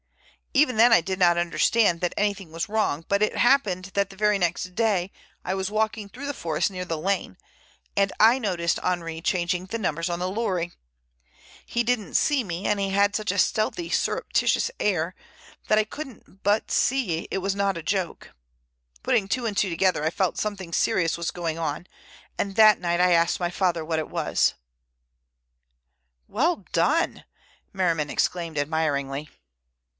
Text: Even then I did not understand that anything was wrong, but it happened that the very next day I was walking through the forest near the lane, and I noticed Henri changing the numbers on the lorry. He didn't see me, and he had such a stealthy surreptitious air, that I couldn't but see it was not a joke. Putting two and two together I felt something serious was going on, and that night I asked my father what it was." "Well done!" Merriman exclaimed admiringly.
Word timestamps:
Even 0.53 0.77
then 0.77 0.91
I 0.91 0.99
did 0.99 1.19
not 1.19 1.37
understand 1.37 2.01
that 2.01 2.13
anything 2.17 2.51
was 2.51 2.67
wrong, 2.67 3.05
but 3.07 3.21
it 3.21 3.37
happened 3.37 3.85
that 3.93 4.09
the 4.09 4.17
very 4.17 4.37
next 4.39 4.75
day 4.75 5.11
I 5.45 5.53
was 5.53 5.69
walking 5.71 6.09
through 6.09 6.25
the 6.25 6.33
forest 6.33 6.71
near 6.71 6.83
the 6.83 6.97
lane, 6.97 7.37
and 7.95 8.11
I 8.19 8.37
noticed 8.39 8.79
Henri 8.79 9.21
changing 9.21 9.67
the 9.67 9.77
numbers 9.77 10.09
on 10.09 10.17
the 10.19 10.27
lorry. 10.27 10.73
He 11.65 11.83
didn't 11.83 12.15
see 12.15 12.43
me, 12.43 12.65
and 12.65 12.81
he 12.81 12.89
had 12.89 13.15
such 13.15 13.31
a 13.31 13.37
stealthy 13.37 13.89
surreptitious 13.91 14.71
air, 14.79 15.15
that 15.67 15.77
I 15.77 15.83
couldn't 15.83 16.41
but 16.43 16.69
see 16.71 17.27
it 17.31 17.37
was 17.37 17.55
not 17.55 17.77
a 17.77 17.83
joke. 17.83 18.31
Putting 19.03 19.29
two 19.29 19.45
and 19.45 19.55
two 19.55 19.69
together 19.69 20.03
I 20.03 20.09
felt 20.09 20.37
something 20.37 20.73
serious 20.73 21.15
was 21.15 21.31
going 21.31 21.59
on, 21.59 21.85
and 22.39 22.55
that 22.55 22.79
night 22.81 22.99
I 22.99 23.11
asked 23.13 23.39
my 23.39 23.51
father 23.51 23.85
what 23.85 23.99
it 23.99 24.09
was." 24.09 24.55
"Well 26.27 26.65
done!" 26.73 27.23
Merriman 27.71 28.09
exclaimed 28.09 28.57
admiringly. 28.57 29.29